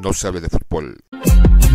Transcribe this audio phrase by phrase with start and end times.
[0.00, 0.96] no se hable de fútbol.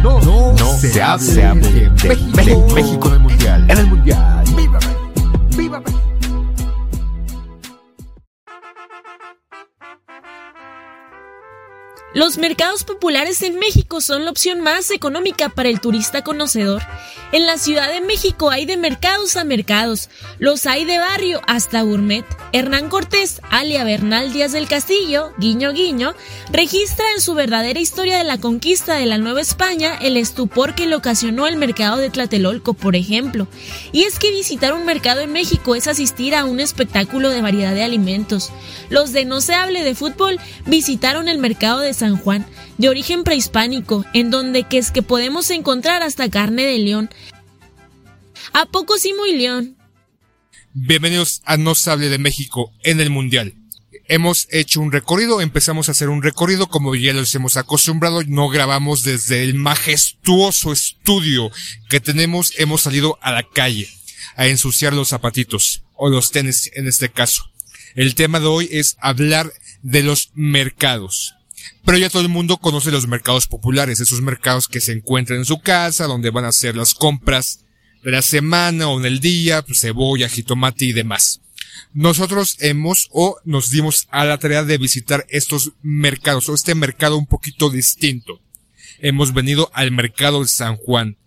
[0.02, 3.66] No, no, se, hable, de, México, México, en el Mundial.
[3.70, 4.44] En el Mundial.
[4.56, 5.48] ¡Viva México!
[5.58, 6.02] ¡Viva México!
[12.14, 16.82] Los mercados populares en México son la opción más económica para el turista conocedor.
[17.32, 21.82] En la Ciudad de México hay de mercados a mercados, los hay de barrio hasta
[21.82, 22.26] gourmet.
[22.54, 26.14] Hernán Cortés, alia Bernal Díaz del Castillo, guiño guiño,
[26.52, 30.86] registra en su verdadera historia de la conquista de la Nueva España el estupor que
[30.86, 33.48] le ocasionó el mercado de Tlatelolco, por ejemplo.
[33.92, 37.74] Y es que visitar un mercado en México es asistir a un espectáculo de variedad
[37.74, 38.52] de alimentos.
[38.90, 42.46] Los de No se hable de fútbol visitaron el mercado de San Juan,
[42.78, 47.10] de origen prehispánico, en donde que es que podemos encontrar hasta carne de león.
[48.54, 49.76] ¿A poco sí muy león?
[50.78, 53.54] Bienvenidos a No se hable de México en el Mundial.
[54.10, 58.50] Hemos hecho un recorrido, empezamos a hacer un recorrido como ya los hemos acostumbrado, no
[58.50, 61.50] grabamos desde el majestuoso estudio
[61.88, 63.88] que tenemos, hemos salido a la calle
[64.36, 67.50] a ensuciar los zapatitos o los tenis en este caso.
[67.96, 71.36] El tema de hoy es hablar de los mercados.
[71.86, 75.46] Pero ya todo el mundo conoce los mercados populares, esos mercados que se encuentran en
[75.46, 77.65] su casa, donde van a hacer las compras
[78.06, 81.42] de la semana o en el día, pues, cebolla, jitomate y demás.
[81.92, 87.18] Nosotros hemos o nos dimos a la tarea de visitar estos mercados o este mercado
[87.18, 88.40] un poquito distinto.
[89.00, 91.18] Hemos venido al mercado de San Juan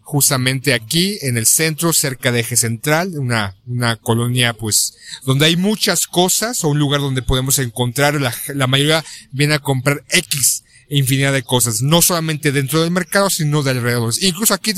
[0.00, 5.56] justamente aquí en el centro, cerca de Eje Central, una, una colonia pues donde hay
[5.56, 10.64] muchas cosas o un lugar donde podemos encontrar, la, la mayoría viene a comprar X
[10.98, 14.12] infinidad de cosas, no solamente dentro del mercado, sino de alrededor.
[14.20, 14.72] Incluso aquí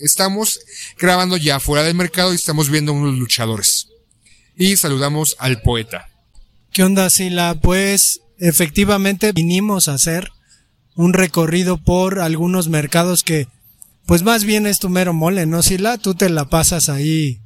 [0.00, 0.60] estamos
[0.98, 3.88] grabando ya fuera del mercado y estamos viendo unos luchadores.
[4.56, 6.08] Y saludamos al poeta.
[6.72, 7.56] ¿Qué onda, Sila?
[7.60, 10.30] Pues efectivamente vinimos a hacer
[10.96, 13.48] un recorrido por algunos mercados que
[14.06, 15.98] pues más bien es tu mero mole, ¿no, Sila?
[15.98, 17.38] Tú te la pasas ahí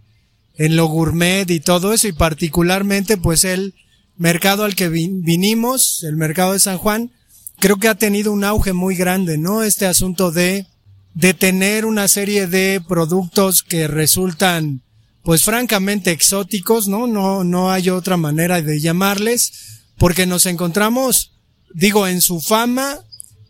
[0.57, 3.75] en lo gourmet y todo eso, y particularmente, pues el
[4.17, 7.11] mercado al que vinimos, el mercado de San Juan,
[7.59, 9.63] creo que ha tenido un auge muy grande, ¿no?
[9.63, 10.67] Este asunto de,
[11.15, 14.83] de tener una serie de productos que resultan,
[15.23, 17.07] pues francamente exóticos, ¿no?
[17.07, 21.33] No, no hay otra manera de llamarles, porque nos encontramos,
[21.73, 22.99] digo, en su fama,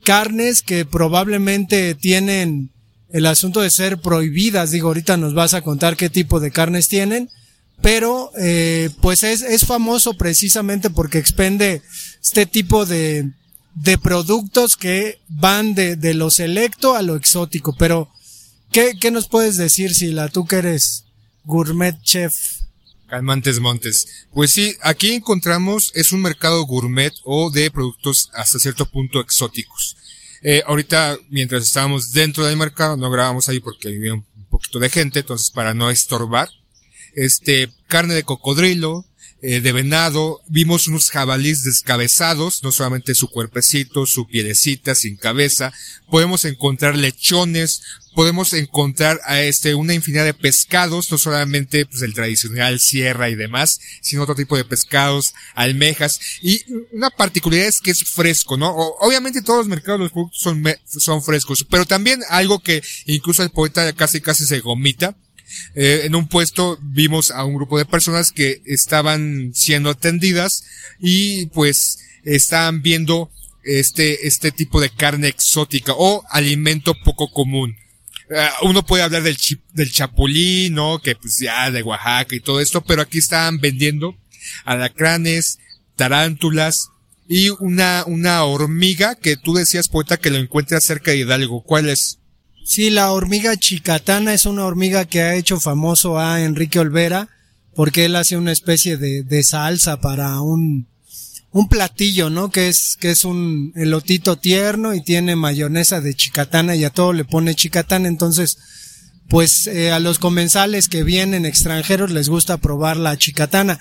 [0.05, 2.71] carnes que probablemente tienen
[3.11, 4.71] el asunto de ser prohibidas.
[4.71, 7.31] Digo, ahorita nos vas a contar qué tipo de carnes tienen,
[7.81, 11.83] pero eh, pues es, es famoso precisamente porque expende
[12.23, 13.33] este tipo de,
[13.75, 17.75] de productos que van de, de lo selecto a lo exótico.
[17.77, 18.11] Pero,
[18.73, 21.05] ¿qué, qué nos puedes decir, Sila, tú que eres
[21.45, 22.35] gourmet chef?
[23.09, 24.27] Calmantes Montes.
[24.33, 29.97] Pues sí, aquí encontramos, es un mercado gourmet o de productos hasta cierto punto exóticos.
[30.43, 34.91] Eh, ahorita, mientras estábamos dentro del mercado, no grabamos ahí porque había un poquito de
[34.91, 36.49] gente, entonces para no estorbar.
[37.15, 39.07] Este, carne de cocodrilo,
[39.47, 45.71] eh, de venado, vimos unos jabalís descabezados, no solamente su cuerpecito, su pielecita sin cabeza,
[46.09, 47.83] podemos encontrar lechones,
[48.15, 53.35] podemos encontrar a este una infinidad de pescados, no solamente pues el tradicional sierra y
[53.35, 56.19] demás, sino otro tipo de pescados, almejas.
[56.41, 56.63] Y
[56.93, 58.75] una particularidad es que es fresco, ¿no?
[58.75, 63.51] obviamente todos los mercados los productos son son frescos, pero también algo que incluso el
[63.51, 65.15] poeta casi casi se gomita
[65.75, 70.65] eh, en un puesto vimos a un grupo de personas que estaban siendo atendidas
[71.01, 73.31] y pues estaban viendo
[73.65, 77.77] este, este tipo de carne exótica o alimento poco común.
[78.31, 80.99] Eh, uno puede hablar del, chip, del chapulín, ¿no?
[80.99, 84.17] Que pues ya de Oaxaca y todo esto, pero aquí estaban vendiendo
[84.65, 85.59] alacranes,
[85.97, 86.89] tarántulas
[87.29, 91.63] y una, una hormiga que tú decías, poeta, que lo encuentras cerca de Hidalgo.
[91.63, 92.19] ¿Cuál es?
[92.65, 97.29] Sí, la hormiga chicatana es una hormiga que ha hecho famoso a Enrique Olvera
[97.75, 100.87] porque él hace una especie de, de salsa para un,
[101.51, 102.51] un platillo, ¿no?
[102.51, 107.13] Que es, que es un elotito tierno y tiene mayonesa de chicatana y a todo
[107.13, 108.09] le pone chicatana.
[108.09, 108.57] Entonces,
[109.29, 113.79] pues eh, a los comensales que vienen extranjeros les gusta probar la chicatana.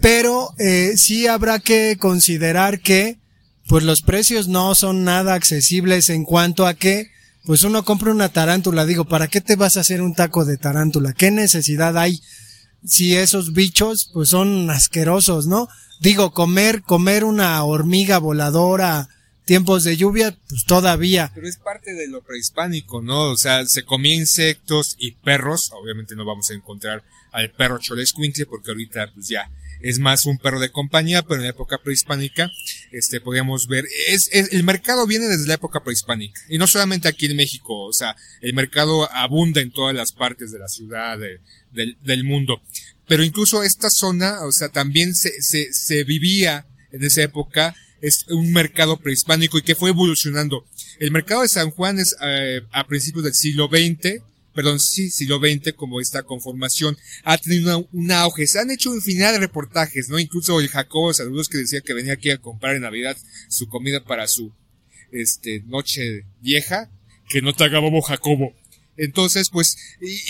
[0.00, 3.18] Pero eh, sí habrá que considerar que
[3.66, 7.10] pues los precios no son nada accesibles en cuanto a que
[7.48, 10.58] pues uno compra una tarántula, digo, ¿para qué te vas a hacer un taco de
[10.58, 11.14] tarántula?
[11.14, 12.20] ¿Qué necesidad hay
[12.84, 15.66] si esos bichos pues son asquerosos, ¿no?
[15.98, 19.08] Digo, comer, comer una hormiga voladora,
[19.46, 21.32] tiempos de lluvia, pues todavía.
[21.34, 23.30] Pero es parte de lo prehispánico, ¿no?
[23.30, 27.02] O sea, se comía insectos y perros, obviamente no vamos a encontrar
[27.32, 29.50] al perro cholescuincle porque ahorita pues ya
[29.80, 32.50] es más un perro de compañía, pero en la época prehispánica,
[32.92, 37.26] este, podríamos ver, es, el mercado viene desde la época prehispánica, y no solamente aquí
[37.26, 41.18] en México, o sea, el mercado abunda en todas las partes de la ciudad,
[41.72, 42.62] del, del mundo.
[43.06, 48.26] Pero incluso esta zona, o sea, también se, se, se vivía en esa época, es
[48.28, 50.66] un mercado prehispánico y que fue evolucionando.
[50.98, 54.22] El mercado de San Juan es eh, a principios del siglo XX,
[54.58, 58.48] perdón, sí, siglo XX, como esta conformación, ha tenido un auge.
[58.48, 60.18] Se han hecho infinidad de reportajes, ¿no?
[60.18, 63.16] Incluso el Jacobo, saludos que decía que venía aquí a comprar en Navidad
[63.48, 64.52] su comida para su,
[65.12, 66.90] este, noche vieja,
[67.28, 68.52] que no te haga bobo Jacobo.
[68.96, 69.76] Entonces, pues,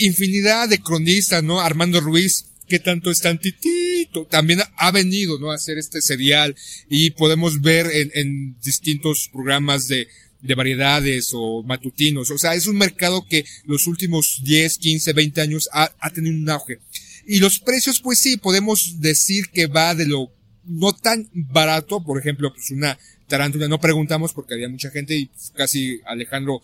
[0.01, 1.63] infinidad de cronistas, ¿no?
[1.63, 5.53] Armando Ruiz, que tanto es tantitito, también ha venido, ¿no?
[5.53, 6.55] A hacer este serial
[6.91, 10.07] y podemos ver en, en distintos programas de,
[10.41, 12.31] de variedades o matutinos.
[12.31, 16.37] O sea, es un mercado que los últimos 10, 15, 20 años ha, ha tenido
[16.37, 16.79] un auge.
[17.27, 20.33] Y los precios, pues sí, podemos decir que va de lo
[20.65, 25.31] no tan barato, por ejemplo, pues una tarántula, no preguntamos porque había mucha gente y
[25.55, 26.63] casi Alejandro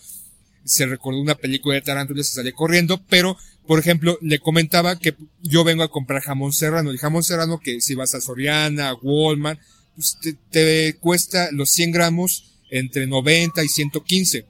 [0.65, 3.37] se recordó una película de tarántulas se salió corriendo, pero,
[3.67, 7.81] por ejemplo, le comentaba que yo vengo a comprar jamón serrano, el jamón serrano que
[7.81, 9.61] si vas a Soriana, a Walmart,
[9.95, 14.47] pues te, te cuesta los 100 gramos entre 90 y 115.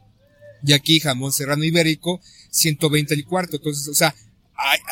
[0.66, 2.20] Y aquí jamón serrano ibérico,
[2.50, 3.56] 120 el cuarto.
[3.56, 4.14] Entonces, o sea,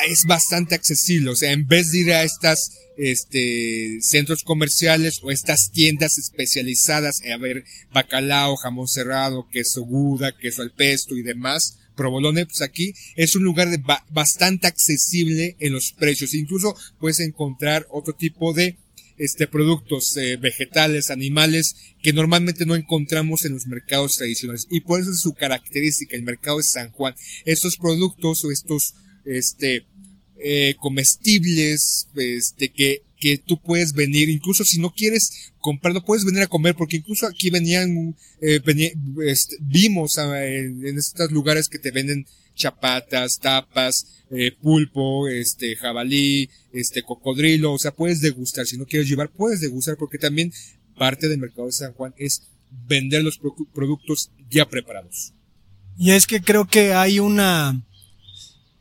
[0.07, 1.31] es bastante accesible.
[1.31, 7.21] O sea, en vez de ir a estas este, centros comerciales o estas tiendas especializadas
[7.23, 12.93] en ver bacalao, jamón cerrado, queso guda, queso al pesto y demás, provolone, pues aquí
[13.15, 13.69] es un lugar
[14.09, 16.33] bastante accesible en los precios.
[16.33, 18.77] Incluso puedes encontrar otro tipo de
[19.17, 24.67] este, productos eh, vegetales, animales, que normalmente no encontramos en los mercados tradicionales.
[24.69, 27.15] Y por eso es su característica, el mercado de San Juan.
[27.45, 28.93] Estos productos o estos,
[29.25, 29.85] este,
[30.45, 36.41] eh, comestibles, este, que, que tú puedes venir, incluso si no quieres comprarlo, puedes venir
[36.41, 38.59] a comer, porque incluso aquí venían, eh,
[39.25, 45.75] este, vimos ah, en, en estos lugares que te venden chapatas, tapas, eh, pulpo, este,
[45.75, 50.51] jabalí, este, cocodrilo, o sea, puedes degustar, si no quieres llevar, puedes degustar, porque también
[50.97, 52.43] parte del mercado de San Juan es
[52.87, 53.39] vender los
[53.73, 55.33] productos ya preparados.
[55.97, 57.83] Y es que creo que hay una,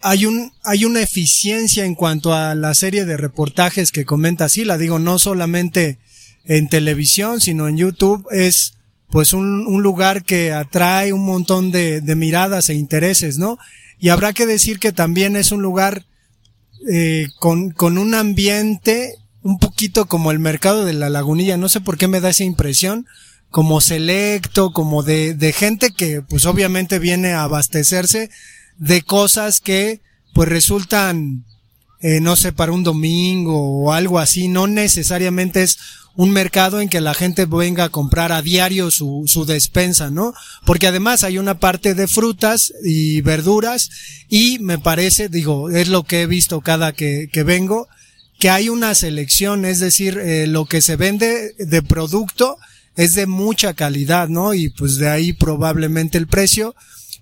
[0.00, 4.78] hay un, hay una eficiencia en cuanto a la serie de reportajes que comenta la
[4.78, 5.98] digo, no solamente
[6.44, 8.74] en televisión, sino en YouTube, es,
[9.12, 13.58] pues un, un lugar que atrae un montón de, de, miradas e intereses, ¿no?
[13.98, 16.06] Y habrá que decir que también es un lugar
[16.90, 21.82] eh, con, con un ambiente un poquito como el mercado de la lagunilla, no sé
[21.82, 23.06] por qué me da esa impresión,
[23.50, 28.30] como selecto, como de, de gente que pues obviamente viene a abastecerse
[28.78, 30.00] de cosas que
[30.32, 31.44] pues resultan,
[32.02, 35.78] eh, no sé, para un domingo o algo así, no necesariamente es
[36.14, 40.34] un mercado en que la gente venga a comprar a diario su, su despensa, ¿no?
[40.66, 43.90] Porque además hay una parte de frutas y verduras
[44.28, 47.88] y me parece, digo, es lo que he visto cada que, que vengo,
[48.38, 52.58] que hay una selección, es decir, eh, lo que se vende de producto
[52.96, 54.52] es de mucha calidad, ¿no?
[54.52, 56.74] Y pues de ahí probablemente el precio.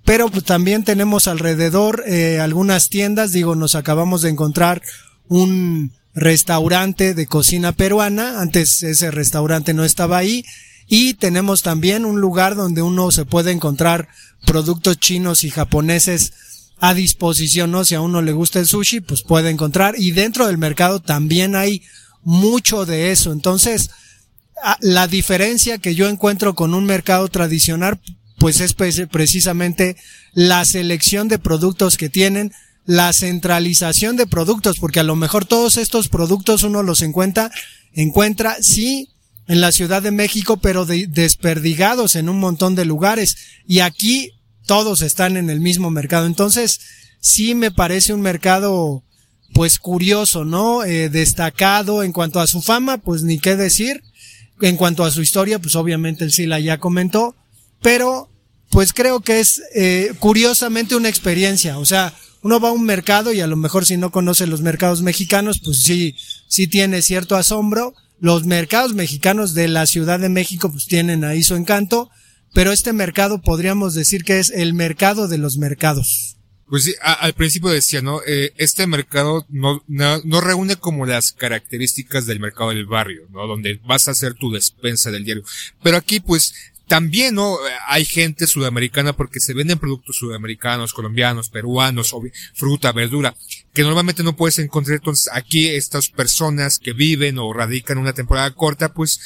[0.05, 4.83] Pero pues también tenemos alrededor eh, algunas tiendas, digo, nos acabamos de encontrar
[5.29, 8.41] un, restaurante de cocina peruana.
[8.41, 10.45] Antes ese restaurante no estaba ahí.
[10.87, 14.09] Y tenemos también un lugar donde uno se puede encontrar
[14.45, 16.33] productos chinos y japoneses
[16.81, 17.85] a disposición, ¿no?
[17.85, 19.95] Si a uno le gusta el sushi, pues puede encontrar.
[19.99, 21.83] Y dentro del mercado también hay
[22.23, 23.33] mucho de eso.
[23.33, 23.91] Entonces,
[24.81, 28.00] la diferencia que yo encuentro con un mercado tradicional,
[28.40, 29.97] pues es precisamente
[30.32, 32.52] la selección de productos que tienen,
[32.87, 37.50] la centralización de productos, porque a lo mejor todos estos productos uno los encuentra,
[37.92, 39.11] encuentra, sí,
[39.47, 43.37] en la Ciudad de México, pero desperdigados en un montón de lugares.
[43.66, 44.30] Y aquí
[44.64, 46.25] todos están en el mismo mercado.
[46.25, 46.80] Entonces,
[47.20, 49.02] sí me parece un mercado,
[49.52, 50.85] pues curioso, ¿no?
[50.85, 54.02] Eh, destacado en cuanto a su fama, pues ni qué decir.
[54.62, 57.35] En cuanto a su historia, pues obviamente el Sila ya comentó.
[57.83, 58.31] Pero,
[58.71, 61.79] pues creo que es, eh, curiosamente una experiencia.
[61.79, 64.63] O sea, uno va a un mercado y a lo mejor si no conoce los
[64.63, 66.17] mercados mexicanos, pues sí,
[66.49, 67.95] sí tiene cierto asombro.
[68.19, 72.11] Los mercados mexicanos de la Ciudad de México pues tienen ahí su encanto,
[72.53, 76.37] pero este mercado podríamos decir que es el mercado de los mercados.
[76.71, 78.21] Pues sí, al principio decía, ¿no?
[78.25, 83.49] Eh, este mercado no, no, no, reúne como las características del mercado del barrio, ¿no?
[83.49, 85.43] Donde vas a hacer tu despensa del diario.
[85.83, 86.55] Pero aquí, pues,
[86.90, 87.56] también, ¿no?
[87.87, 92.12] Hay gente sudamericana porque se venden productos sudamericanos, colombianos, peruanos,
[92.52, 93.32] fruta, verdura,
[93.73, 94.97] que normalmente no puedes encontrar.
[94.97, 99.20] Entonces, aquí estas personas que viven o radican una temporada corta, pues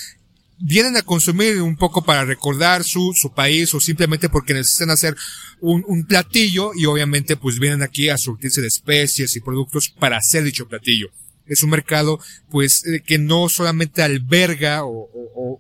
[0.59, 5.17] vienen a consumir un poco para recordar su, su país o simplemente porque necesitan hacer
[5.63, 10.19] un, un platillo y obviamente pues vienen aquí a surtirse de especies y productos para
[10.19, 11.09] hacer dicho platillo
[11.47, 12.19] es un mercado
[12.51, 15.11] pues eh, que no solamente alberga o,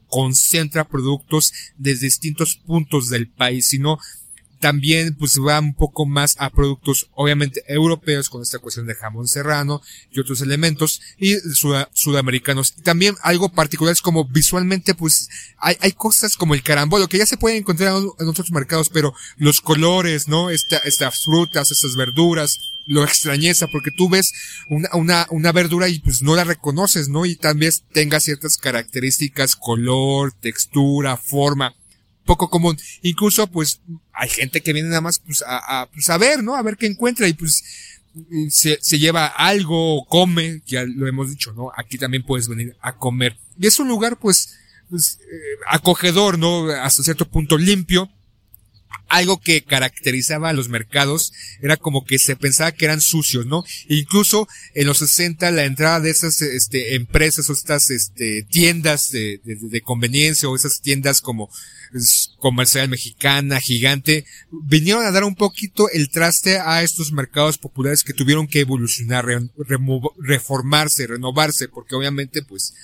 [0.08, 3.98] concentra productos desde distintos puntos del país, sino
[4.64, 9.28] también pues va un poco más a productos obviamente europeos con esta cuestión de jamón
[9.28, 11.36] serrano y otros elementos y
[11.92, 12.72] sudamericanos.
[12.78, 15.28] Y también algo particular es como visualmente pues
[15.58, 19.12] hay, hay cosas como el carambolo que ya se pueden encontrar en otros mercados, pero
[19.36, 20.48] los colores, ¿no?
[20.48, 24.32] Esta, estas frutas, estas verduras, lo extrañeza porque tú ves
[24.70, 27.26] una, una, una verdura y pues no la reconoces, ¿no?
[27.26, 31.74] Y también tenga ciertas características, color, textura, forma
[32.24, 32.78] poco común.
[33.02, 33.80] Incluso, pues,
[34.12, 36.56] hay gente que viene nada más, pues, a, a, pues, a ver, ¿no?
[36.56, 37.62] A ver qué encuentra y pues,
[38.50, 41.70] se, se lleva algo, come, ya lo hemos dicho, ¿no?
[41.76, 43.36] Aquí también puedes venir a comer.
[43.58, 44.56] Y es un lugar, pues,
[44.88, 46.70] pues eh, acogedor, ¿no?
[46.70, 48.10] Hasta cierto punto limpio
[49.14, 53.64] algo que caracterizaba a los mercados era como que se pensaba que eran sucios, ¿no?
[53.88, 59.40] Incluso en los 60 la entrada de esas este, empresas o estas este, tiendas de,
[59.44, 61.48] de, conveniencia o esas tiendas como
[62.38, 68.14] comercial mexicana, gigante, vinieron a dar un poquito el traste a estos mercados populares que
[68.14, 69.24] tuvieron que evolucionar,
[70.18, 72.74] reformarse, renovarse, porque obviamente pues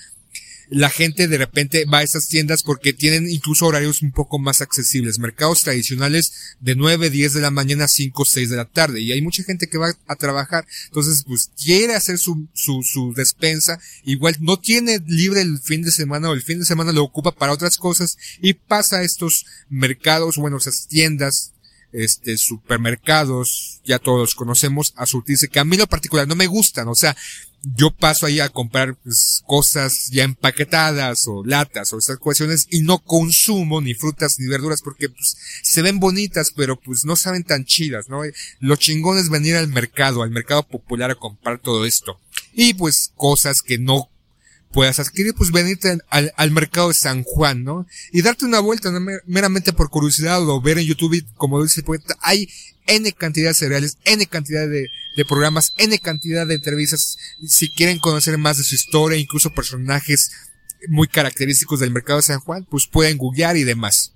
[0.70, 4.60] la gente de repente va a esas tiendas porque tienen incluso horarios un poco más
[4.60, 5.18] accesibles.
[5.18, 9.00] Mercados tradicionales de 9, 10 de la mañana, 5, 6 de la tarde.
[9.00, 10.64] Y hay mucha gente que va a trabajar.
[10.86, 13.80] Entonces, pues quiere hacer su, su, su despensa.
[14.04, 17.32] Igual no tiene libre el fin de semana o el fin de semana lo ocupa
[17.32, 21.52] para otras cosas y pasa a estos mercados, bueno, esas tiendas
[21.92, 26.94] este, supermercados, ya todos conocemos, a surtirse, que a lo particular no me gustan, o
[26.94, 27.16] sea,
[27.62, 32.83] yo paso ahí a comprar pues, cosas ya empaquetadas o latas o estas cuestiones y
[32.83, 37.45] no consumo ni frutas ni verduras porque pues se ven bonitas pero pues no saben
[37.45, 38.23] tan chidas, ¿no?
[38.61, 42.19] Lo chingón es venir al mercado, al mercado popular a comprar todo esto.
[42.55, 44.09] Y pues cosas que no
[44.72, 47.86] puedas adquirir, pues venirte al, al, mercado de San Juan, ¿no?
[48.12, 49.00] Y darte una vuelta, ¿no?
[49.26, 52.48] meramente por curiosidad o ver en YouTube, como dice el poeta, hay
[52.86, 57.16] N cantidad de cereales, N cantidad de, de programas, N cantidad de entrevistas.
[57.46, 60.30] Si quieren conocer más de su historia, incluso personajes
[60.88, 64.12] muy característicos del mercado de San Juan, pues pueden googlear y demás.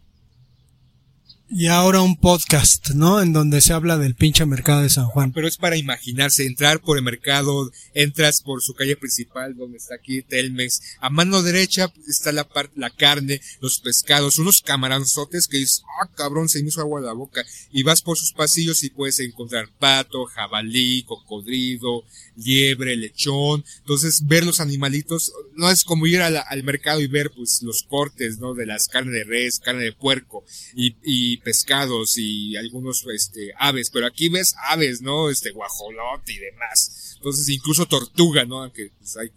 [1.51, 3.21] Y ahora un podcast, ¿no?
[3.21, 5.31] En donde se habla del pinche mercado de San Juan.
[5.31, 9.95] Pero es para imaginarse, entrar por el mercado, entras por su calle principal, donde está
[9.95, 10.97] aquí Telmex.
[11.01, 16.11] A mano derecha está la parte, la carne, los pescados, unos camaranzotes que dices, ah,
[16.17, 17.45] cabrón, se me hizo agua la boca.
[17.71, 22.05] Y vas por sus pasillos y puedes encontrar pato, jabalí, cocodrilo,
[22.37, 23.65] liebre, lechón.
[23.81, 28.39] Entonces, ver los animalitos, no es como ir al mercado y ver, pues, los cortes,
[28.39, 28.55] ¿no?
[28.55, 30.43] De las carnes de res, carne de puerco
[30.75, 33.91] y, y pescados y algunos, este, aves.
[33.91, 35.31] Pero aquí ves aves, ¿no?
[35.31, 37.15] Este, guajolote y demás.
[37.17, 38.63] Entonces, incluso tortuga, ¿no?
[38.63, 39.31] Aunque, pues, hay,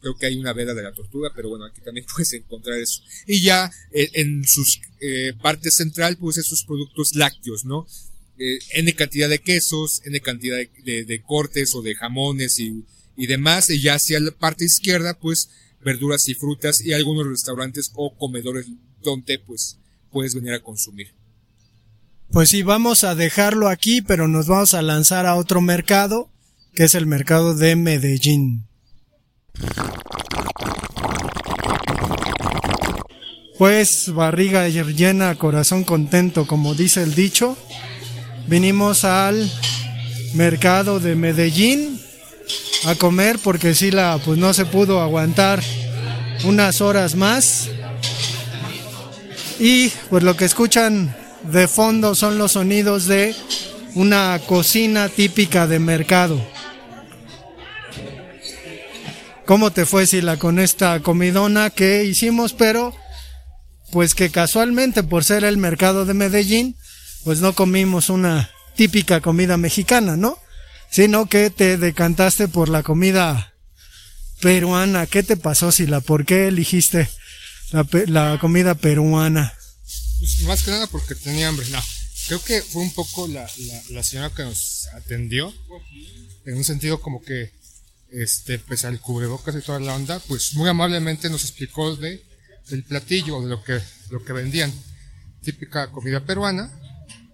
[0.00, 3.02] creo que hay una veda de la tortuga, pero bueno, aquí también puedes encontrar eso.
[3.26, 7.86] Y ya eh, en sus eh, parte central, pues esos productos lácteos, ¿no?
[8.38, 12.84] eh, N cantidad de quesos, N cantidad de, cortes o de jamones y,
[13.16, 13.70] y, demás.
[13.70, 15.50] Y ya hacia la parte izquierda, pues,
[15.84, 18.66] verduras y frutas y algunos restaurantes o comedores
[19.02, 19.78] donde, pues,
[20.10, 21.12] puedes venir a consumir.
[22.30, 26.28] Pues sí, vamos a dejarlo aquí, pero nos vamos a lanzar a otro mercado,
[26.74, 28.66] que es el mercado de Medellín.
[33.58, 37.56] Pues barriga llena, corazón contento, como dice el dicho
[38.48, 39.50] vinimos al
[40.34, 42.00] mercado de Medellín
[42.86, 45.60] a comer porque Sila pues no se pudo aguantar
[46.44, 47.68] unas horas más.
[49.60, 51.14] Y pues lo que escuchan
[51.44, 53.34] de fondo son los sonidos de
[53.94, 56.40] una cocina típica de mercado.
[59.46, 62.52] ¿Cómo te fue Sila con esta comidona que hicimos?
[62.52, 62.94] Pero
[63.90, 66.76] pues que casualmente por ser el mercado de Medellín
[67.24, 70.38] pues no comimos una típica comida mexicana, ¿no?
[70.90, 73.54] Sino que te decantaste por la comida
[74.40, 75.06] peruana.
[75.06, 76.00] ¿Qué te pasó, Sila?
[76.00, 77.08] ¿Por qué eligiste
[78.06, 79.54] la, comida peruana?
[80.18, 81.66] Pues más que nada porque tenía hambre.
[81.70, 81.80] No,
[82.26, 83.48] creo que fue un poco la,
[83.90, 85.52] la, señora que nos atendió.
[86.44, 87.52] En un sentido como que,
[88.10, 92.24] este, pues al cubrebocas y toda la onda, pues muy amablemente nos explicó de,
[92.68, 94.72] del platillo, de lo que, lo que vendían
[95.42, 96.70] típica comida peruana,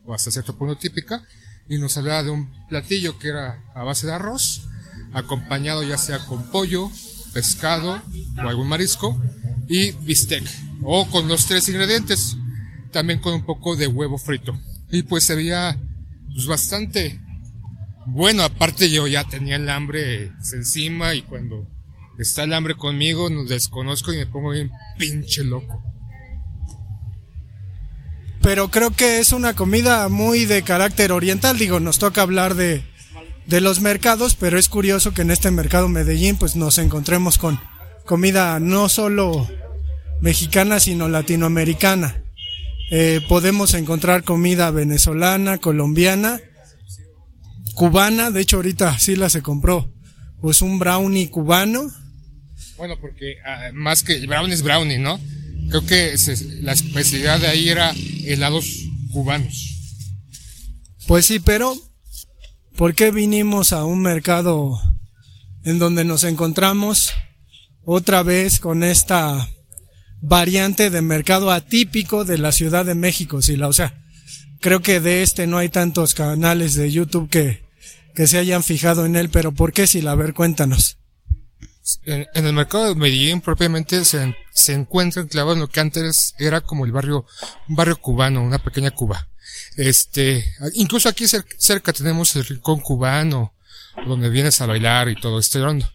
[0.05, 1.27] o hasta cierto punto típica,
[1.69, 4.63] y nos hablaba de un platillo que era a base de arroz,
[5.13, 6.91] acompañado ya sea con pollo,
[7.33, 8.03] pescado
[8.37, 9.21] o algún marisco,
[9.69, 10.45] y bistec,
[10.83, 12.37] o con los tres ingredientes,
[12.95, 14.59] también con un poco de huevo frito.
[14.91, 15.77] Y pues se veía
[16.33, 17.21] pues, bastante
[18.07, 21.67] bueno, aparte yo ya tenía el hambre encima y cuando
[22.19, 25.83] está el hambre conmigo nos desconozco y me pongo bien pinche loco.
[28.43, 32.85] Pero creo que es una comida muy de carácter oriental, digo, nos toca hablar de,
[33.47, 37.59] de los mercados, pero es curioso que en este mercado Medellín pues nos encontremos con
[38.05, 39.49] comida no solo
[40.21, 42.24] mexicana, sino latinoamericana.
[42.91, 46.41] Eh, podemos encontrar comida venezolana, colombiana,
[47.75, 49.93] cubana, de hecho ahorita sí la se compró,
[50.41, 51.91] pues un brownie cubano.
[52.77, 55.19] Bueno, porque ah, más que el brownie es brownie, ¿no?
[55.69, 56.15] Creo que
[56.61, 57.93] la especialidad de ahí era
[58.25, 59.71] helados cubanos.
[61.07, 61.75] Pues sí, pero
[62.77, 64.79] ¿por qué vinimos a un mercado
[65.65, 67.13] en donde nos encontramos
[67.85, 69.49] otra vez con esta
[70.27, 74.03] variante de mercado atípico de la Ciudad de México, la, o sea,
[74.61, 77.63] creo que de este no hay tantos canales de YouTube que,
[78.15, 80.99] que se hayan fijado en él, pero ¿por qué si la ver, cuéntanos?
[82.07, 86.63] En, el mercado de Medellín propiamente se, se encuentra enclavado en lo que antes era
[86.63, 87.27] como el barrio,
[87.69, 89.29] un barrio cubano, una pequeña Cuba.
[89.77, 93.53] Este, incluso aquí cerca, tenemos el rincón cubano,
[94.07, 95.93] donde vienes a bailar y todo este onda,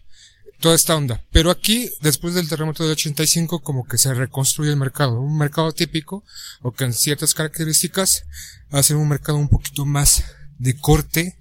[0.60, 1.24] toda esta onda.
[1.32, 5.72] Pero aquí, después del terremoto de 85, como que se reconstruye el mercado, un mercado
[5.72, 6.24] típico,
[6.62, 8.24] o que en ciertas características
[8.70, 10.24] hace un mercado un poquito más
[10.58, 11.38] de corte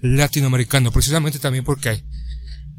[0.00, 2.04] latinoamericano, precisamente también porque hay,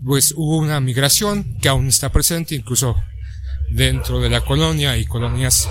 [0.04, 2.96] pues hubo una migración que aún está presente, incluso
[3.70, 5.68] dentro de la colonia y colonias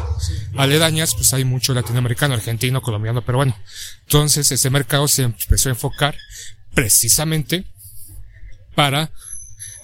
[0.57, 3.57] aledañas, pues hay mucho latinoamericano, argentino, colombiano, peruano.
[4.03, 6.17] Entonces ese mercado se empezó a enfocar
[6.75, 7.65] precisamente
[8.75, 9.13] para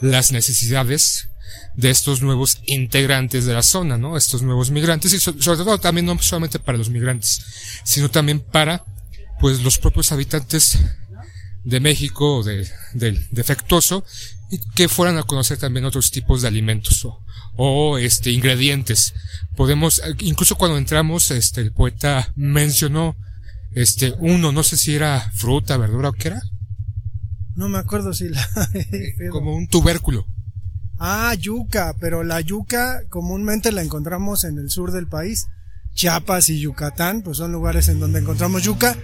[0.00, 1.28] las necesidades
[1.74, 4.16] de estos nuevos integrantes de la zona, ¿no?
[4.16, 7.42] Estos nuevos migrantes y sobre todo también no solamente para los migrantes,
[7.84, 8.84] sino también para
[9.40, 10.78] pues los propios habitantes
[11.64, 14.04] de México de, del defectuoso
[14.50, 17.22] y que fueran a conocer también otros tipos de alimentos o,
[17.56, 19.14] o, este ingredientes.
[19.56, 23.16] Podemos, incluso cuando entramos, este, el poeta mencionó,
[23.74, 26.42] este, uno, no sé si era fruta, verdura o qué era.
[27.60, 28.48] No me acuerdo si la...
[29.30, 30.26] Como un tubérculo.
[30.98, 35.46] Ah, yuca, pero la yuca comúnmente la encontramos en el sur del país.
[35.92, 38.96] Chiapas y Yucatán, pues son lugares en donde encontramos yuca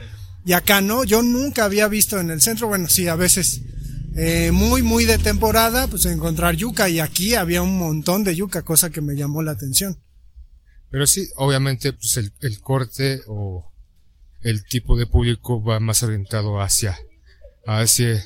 [0.46, 3.60] y acá no, yo nunca había visto en el centro, bueno, sí, a veces
[4.14, 8.62] eh, muy, muy de temporada, pues encontrar yuca y aquí había un montón de yuca,
[8.62, 10.02] cosa que me llamó la atención.
[10.90, 13.70] Pero sí, obviamente, pues el, el corte o
[14.40, 16.96] el tipo de público va más orientado hacia,
[17.66, 18.24] hacia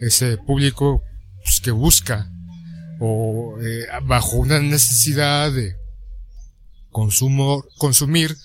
[0.00, 1.02] ese público
[1.44, 2.30] pues, que busca
[2.98, 5.76] o eh, bajo una necesidad de
[6.90, 8.36] consumo, consumir,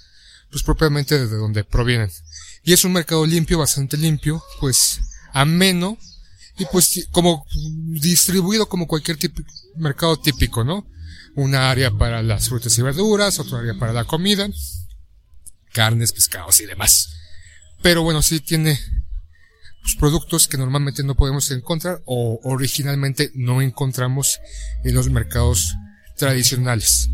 [0.50, 2.12] pues propiamente desde donde provienen.
[2.64, 5.02] Y es un mercado limpio, bastante limpio, pues
[5.34, 5.98] ameno
[6.58, 7.46] y pues como
[8.00, 9.42] distribuido como cualquier tipo,
[9.76, 10.88] mercado típico, ¿no?
[11.36, 14.48] Una área para las frutas y verduras, otra área para la comida,
[15.74, 17.10] carnes, pescados y demás.
[17.82, 18.80] Pero bueno, sí tiene
[19.94, 24.40] productos que normalmente no podemos encontrar o originalmente no encontramos
[24.84, 25.76] en los mercados
[26.18, 27.10] tradicionales.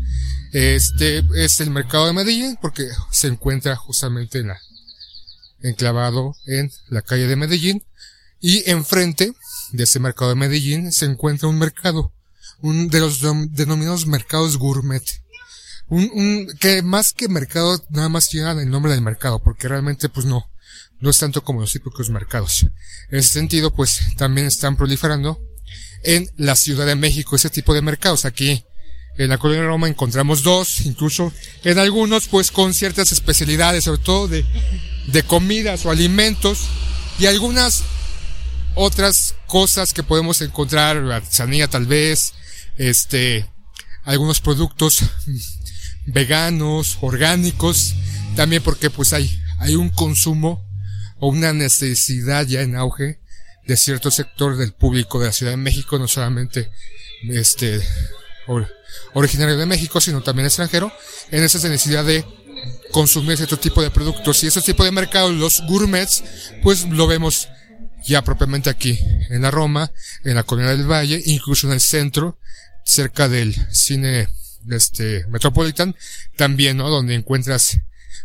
[0.52, 4.60] Este es el mercado de Medellín porque se encuentra justamente en la
[5.62, 7.84] enclavado en la calle de Medellín
[8.40, 9.32] y enfrente
[9.72, 12.12] de ese mercado de Medellín se encuentra un mercado,
[12.60, 13.20] un de los
[13.52, 15.02] denominados mercados gourmet.
[15.88, 20.08] Un, un, que más que mercado nada más llevan el nombre del mercado porque realmente
[20.08, 20.50] pues no,
[21.02, 22.66] no es tanto como los típicos mercados.
[23.10, 25.38] En ese sentido pues también están proliferando
[26.02, 28.24] en la Ciudad de México ese tipo de mercados.
[28.24, 28.64] Aquí
[29.18, 31.30] en la colonia Roma encontramos dos, incluso
[31.64, 34.46] en algunos pues con ciertas especialidades, sobre todo de
[35.06, 36.60] de comidas o alimentos
[37.18, 37.82] y algunas
[38.74, 42.32] otras cosas que podemos encontrar, artesanía tal vez,
[42.78, 43.46] este,
[44.04, 45.00] algunos productos
[46.06, 47.94] veganos, orgánicos,
[48.36, 50.64] también porque pues hay, hay un consumo
[51.22, 53.20] o una necesidad ya en auge
[53.64, 56.68] de cierto sector del público de la Ciudad de México, no solamente
[57.28, 57.80] este,
[59.14, 60.92] originario de México, sino también extranjero,
[61.30, 62.24] en esa necesidad de
[62.90, 66.24] consumir cierto tipo de productos y ese tipo de mercados, los gourmets,
[66.60, 67.48] pues lo vemos
[68.04, 68.98] ya propiamente aquí,
[69.30, 69.92] en la Roma,
[70.24, 72.36] en la Colonia del Valle, incluso en el centro,
[72.84, 74.26] cerca del cine
[74.68, 75.94] este, Metropolitan,
[76.34, 76.90] también, ¿no?
[76.90, 77.78] Donde encuentras,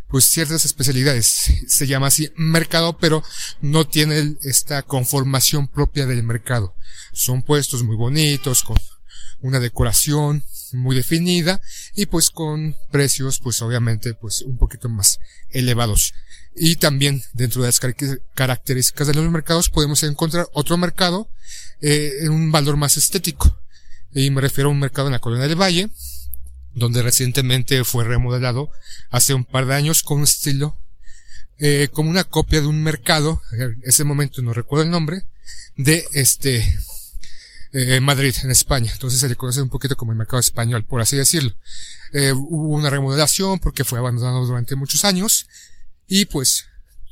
[0.10, 1.28] pues ciertas especialidades.
[1.68, 3.24] Se llama así mercado, pero
[3.62, 6.76] no tiene esta conformación propia del mercado.
[7.14, 8.78] Son puestos muy bonitos, con
[9.42, 10.44] una decoración
[10.74, 11.62] muy definida
[11.96, 16.14] y pues con precios, pues obviamente, pues un poquito más elevados.
[16.56, 17.80] Y también dentro de las
[18.34, 21.30] características de los mercados podemos encontrar otro mercado
[21.82, 23.60] eh, en un valor más estético.
[24.12, 25.90] Y me refiero a un mercado en la Colonia del Valle,
[26.78, 28.70] donde recientemente fue remodelado
[29.10, 30.78] hace un par de años con estilo
[31.60, 35.24] eh, como una copia de un mercado, en ese momento no recuerdo el nombre,
[35.76, 36.78] de este
[37.74, 38.92] eh, Madrid, en España.
[38.94, 41.56] Entonces se le conoce un poquito como el mercado español, por así decirlo.
[42.14, 45.48] Eh, hubo una remodelación porque fue abandonado durante muchos años
[46.08, 46.66] y pues,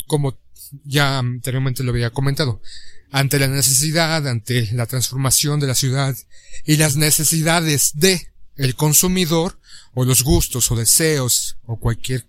[0.06, 0.38] como
[0.84, 2.62] ya anteriormente lo había comentado,
[3.12, 6.16] ante la necesidad, ante la transformación de la ciudad
[6.66, 9.60] y las necesidades de el consumidor
[9.94, 12.26] o los gustos o deseos o cualquier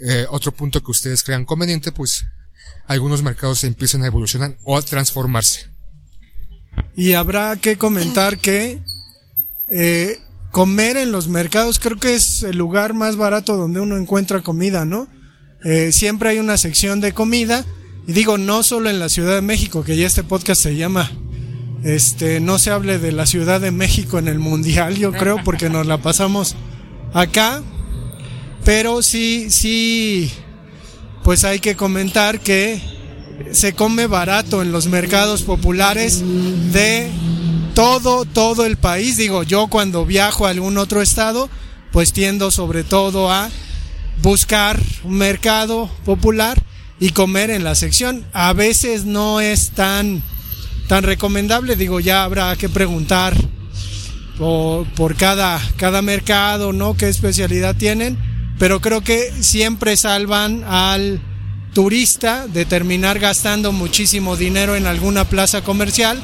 [0.00, 2.24] eh, otro punto que ustedes crean conveniente, pues
[2.86, 5.68] algunos mercados empiezan a evolucionar o a transformarse.
[6.96, 8.80] Y habrá que comentar que
[9.70, 10.18] eh,
[10.50, 14.84] comer en los mercados creo que es el lugar más barato donde uno encuentra comida,
[14.84, 15.08] ¿no?
[15.64, 17.64] Eh, siempre hay una sección de comida
[18.06, 21.10] y digo no solo en la Ciudad de México, que ya este podcast se llama
[21.84, 25.70] este no se hable de la Ciudad de México en el mundial, yo creo, porque
[25.70, 26.56] nos la pasamos
[27.12, 27.62] acá,
[28.64, 30.32] pero sí sí
[31.22, 32.80] pues hay que comentar que
[33.52, 36.22] se come barato en los mercados populares
[36.72, 37.10] de
[37.74, 39.16] todo, todo el país.
[39.16, 41.48] Digo, yo cuando viajo a algún otro estado,
[41.92, 43.50] pues tiendo sobre todo a
[44.22, 46.62] buscar un mercado popular
[47.00, 48.24] y comer en la sección.
[48.32, 50.22] A veces no es tan,
[50.88, 53.34] tan recomendable, digo, ya habrá que preguntar
[54.38, 56.96] por, por cada, cada mercado, ¿no?
[56.96, 58.18] ¿Qué especialidad tienen?
[58.58, 61.20] Pero creo que siempre salvan al
[61.72, 66.22] turista de terminar gastando muchísimo dinero en alguna plaza comercial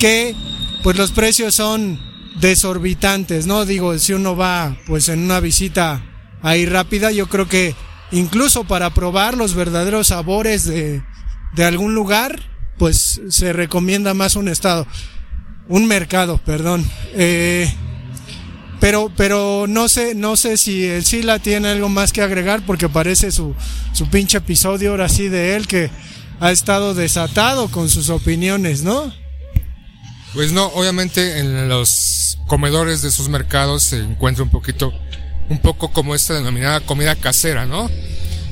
[0.00, 0.34] que
[0.82, 2.00] pues los precios son
[2.40, 3.64] desorbitantes, ¿no?
[3.64, 6.02] Digo, si uno va pues en una visita
[6.42, 7.74] ahí rápida, yo creo que
[8.10, 11.02] incluso para probar los verdaderos sabores de,
[11.54, 12.40] de algún lugar,
[12.78, 14.86] pues se recomienda más un estado,
[15.68, 16.88] un mercado, perdón.
[17.14, 17.72] Eh,
[18.80, 22.88] pero, pero no sé, no sé si el Sila tiene algo más que agregar porque
[22.88, 23.54] parece su,
[23.92, 25.90] su pinche episodio ahora sí de él que
[26.40, 29.12] ha estado desatado con sus opiniones, ¿no?
[30.34, 34.92] Pues no, obviamente en los comedores de esos mercados se encuentra un poquito,
[35.48, 37.90] un poco como esta denominada comida casera, ¿no?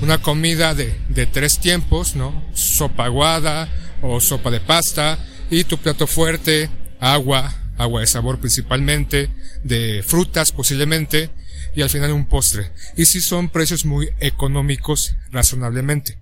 [0.02, 2.42] Una comida de, de tres tiempos, ¿no?
[2.54, 3.68] Sopa aguada
[4.02, 5.18] o sopa de pasta
[5.50, 9.30] y tu plato fuerte, agua, agua de sabor principalmente,
[9.62, 11.30] de frutas posiblemente,
[11.74, 12.72] y al final un postre.
[12.96, 16.18] Y si son precios muy económicos razonablemente.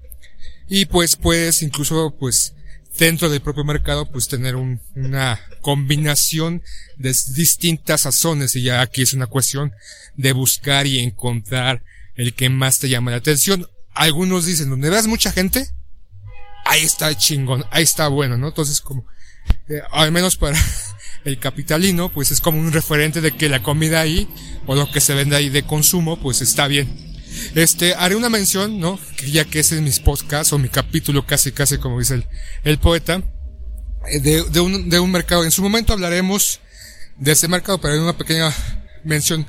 [0.68, 2.54] Y pues puedes incluso pues
[2.98, 6.62] dentro del propio mercado pues tener una combinación
[6.96, 9.72] de distintas sazones y ya aquí es una cuestión
[10.16, 11.82] de buscar y encontrar
[12.14, 13.68] el que más te llama la atención.
[13.94, 15.68] Algunos dicen, donde veas mucha gente,
[16.64, 18.48] ahí está chingón, ahí está bueno, ¿no?
[18.48, 19.06] Entonces como,
[19.68, 20.58] eh, al menos para
[21.24, 24.28] el capitalino, pues es como un referente de que la comida ahí,
[24.66, 27.14] o lo que se vende ahí de consumo, pues está bien.
[27.54, 28.98] Este, haré una mención, ¿no?
[29.26, 32.26] Ya que ese es mi podcast, o mi capítulo casi, casi como dice el,
[32.64, 33.22] el poeta,
[34.08, 35.44] eh, de, de, un, de un mercado.
[35.44, 36.60] En su momento hablaremos
[37.16, 38.52] de ese mercado, pero hay una pequeña
[39.04, 39.46] mención.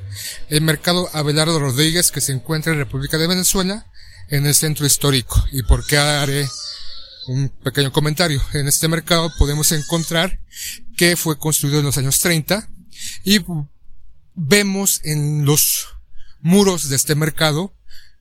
[0.50, 3.86] El mercado Abelardo Rodríguez, que se encuentra en República de Venezuela,
[4.30, 5.44] en el centro histórico.
[5.52, 6.48] ¿Y por qué haré
[7.28, 8.42] un pequeño comentario.
[8.54, 10.40] En este mercado podemos encontrar
[10.98, 12.68] que fue construido en los años 30
[13.24, 13.40] y
[14.36, 15.88] vemos en los
[16.42, 17.74] muros de este mercado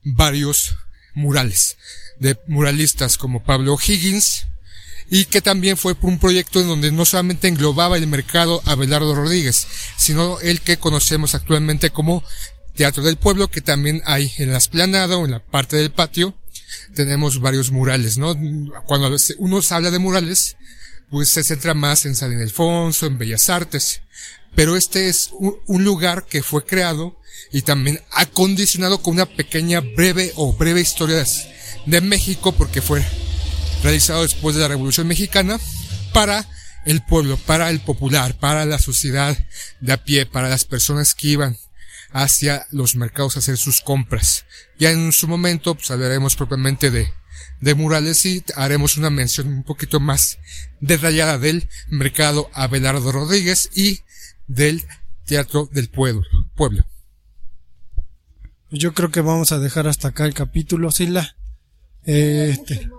[0.03, 0.75] varios
[1.13, 1.77] murales
[2.19, 4.47] de muralistas como Pablo Higgins
[5.09, 9.67] y que también fue un proyecto en donde no solamente englobaba el mercado Abelardo Rodríguez,
[9.97, 12.23] sino el que conocemos actualmente como
[12.75, 16.35] Teatro del Pueblo, que también hay en la esplanada o en la parte del patio,
[16.93, 18.35] tenemos varios murales, ¿no?
[18.85, 20.57] Cuando uno habla de murales,
[21.09, 24.01] pues se centra más en San Ildefonso, en Bellas Artes.
[24.55, 27.19] Pero este es un, lugar que fue creado
[27.51, 31.23] y también acondicionado con una pequeña breve o breve historia
[31.85, 33.05] de México porque fue
[33.83, 35.59] realizado después de la Revolución Mexicana
[36.13, 36.47] para
[36.85, 39.37] el pueblo, para el popular, para la sociedad
[39.81, 41.57] de a pie, para las personas que iban
[42.15, 44.45] hacia los mercados a hacer sus compras.
[44.79, 47.11] Ya en su momento pues, hablaremos propiamente de,
[47.59, 50.39] de murales y haremos una mención un poquito más
[50.79, 53.99] detallada del mercado Abelardo Rodríguez y
[54.47, 54.85] del
[55.25, 56.23] Teatro del Pueblo.
[56.55, 56.85] Pueblo.
[58.71, 61.35] Yo creo que vamos a dejar hasta acá el capítulo, Sila.
[62.05, 62.89] Este,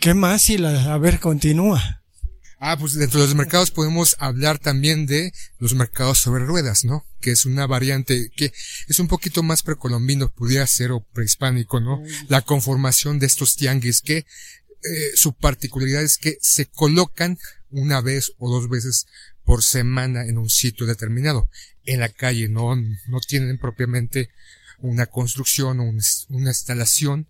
[0.00, 0.92] ¿Qué más, Sila?
[0.92, 2.01] A ver, continúa.
[2.64, 7.04] Ah, pues dentro de los mercados podemos hablar también de los mercados sobre ruedas, ¿no?
[7.20, 8.52] Que es una variante que
[8.86, 12.00] es un poquito más precolombino, pudiera ser, o prehispánico, ¿no?
[12.28, 14.26] La conformación de estos tianguis que eh,
[15.16, 17.36] su particularidad es que se colocan
[17.70, 19.08] una vez o dos veces
[19.44, 21.50] por semana en un sitio determinado.
[21.82, 24.30] En la calle no, no tienen propiamente
[24.78, 25.92] una construcción o
[26.28, 27.26] una instalación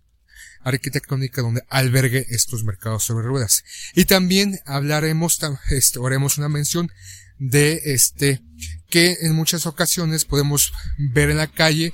[0.64, 3.64] arquitectónica donde albergue estos mercados sobre ruedas.
[3.94, 5.38] Y también hablaremos,
[5.70, 6.90] este, haremos una mención
[7.38, 8.40] de este,
[8.88, 11.92] que en muchas ocasiones podemos ver en la calle,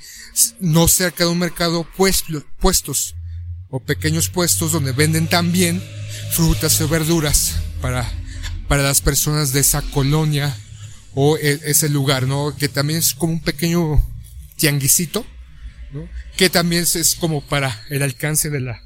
[0.59, 2.23] no cerca de un mercado, pues,
[2.59, 3.15] puestos
[3.69, 5.81] o pequeños puestos donde venden también
[6.31, 8.09] frutas o verduras para,
[8.67, 10.55] para las personas de esa colonia
[11.13, 12.55] o e, ese lugar, ¿no?
[12.55, 14.03] Que también es como un pequeño
[14.55, 15.25] tianguisito
[16.39, 18.81] que también es como para el alcance de la,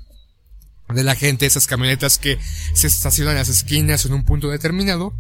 [0.90, 2.40] de la gente, esas camionetas que
[2.74, 5.14] se estacionan en las esquinas en un punto determinado.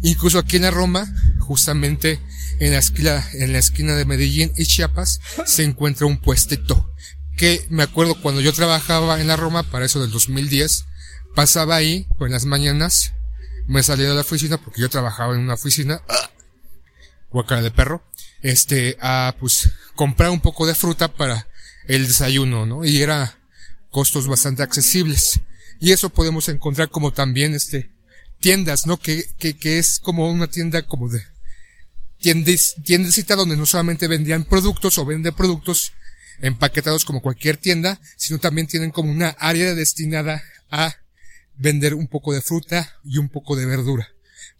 [0.00, 2.20] Incluso aquí en la Roma, justamente
[2.60, 6.88] en la esquina, en la esquina de Medellín y Chiapas, se encuentra un puestito.
[7.36, 10.84] Que me acuerdo cuando yo trabajaba en la Roma, para eso del 2010,
[11.34, 13.12] pasaba ahí, en las mañanas,
[13.66, 16.00] me salía de la oficina, porque yo trabajaba en una oficina,
[17.32, 18.04] guacara de perro,
[18.40, 21.48] este, a pues comprar un poco de fruta para
[21.86, 22.84] el desayuno, ¿no?
[22.84, 23.38] Y era
[23.90, 25.40] costos bastante accesibles.
[25.80, 27.90] Y eso podemos encontrar como también este
[28.40, 28.98] tiendas, ¿no?
[28.98, 31.22] Que, que, que es como una tienda como de
[32.18, 35.92] tiendes, tiendecita donde no solamente vendían productos o venden productos
[36.40, 40.96] empaquetados como cualquier tienda, sino también tienen como una área destinada a
[41.56, 44.08] vender un poco de fruta y un poco de verdura.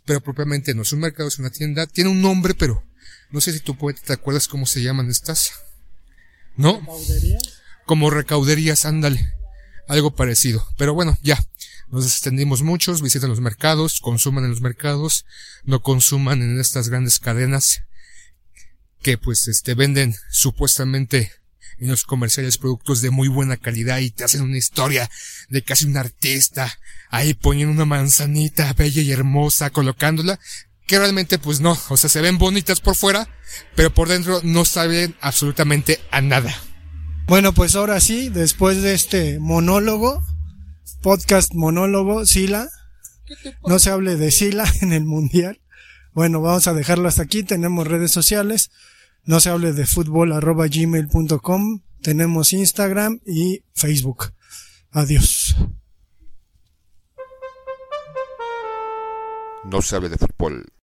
[0.04, 1.86] Pero propiamente no es un mercado, es una tienda.
[1.86, 2.84] Tiene un nombre, pero
[3.30, 5.52] no sé si tú te acuerdas cómo se llaman estas.
[6.56, 6.80] ¿No?
[7.86, 9.34] Como recauderías, ándale.
[9.88, 10.66] Algo parecido.
[10.76, 11.42] Pero bueno, ya.
[11.88, 15.26] Nos extendimos muchos, visitan los mercados, consuman en los mercados,
[15.64, 17.82] no consuman en estas grandes cadenas
[19.02, 21.32] que pues este venden supuestamente
[21.78, 25.10] en los comerciales productos de muy buena calidad y te hacen una historia
[25.48, 26.78] de casi un artista
[27.10, 30.38] ahí poniendo una manzanita bella y hermosa colocándola
[30.92, 33.26] que realmente pues no, o sea, se ven bonitas por fuera,
[33.74, 36.54] pero por dentro no saben absolutamente a nada.
[37.26, 40.22] Bueno, pues ahora sí, después de este monólogo,
[41.00, 42.68] podcast monólogo, Sila,
[43.66, 45.62] no se hable de Sila en el mundial.
[46.12, 48.70] Bueno, vamos a dejarlo hasta aquí, tenemos redes sociales,
[49.24, 54.34] no se hable de fútbol arroba gmail.com, tenemos Instagram y Facebook.
[54.90, 55.56] Adiós.
[59.64, 60.71] No se hable de fútbol